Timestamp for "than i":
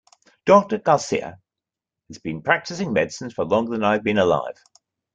3.73-3.93